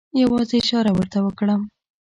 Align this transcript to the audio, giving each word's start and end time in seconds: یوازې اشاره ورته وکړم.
یوازې 0.21 0.55
اشاره 0.61 0.91
ورته 0.93 1.17
وکړم. 1.21 1.61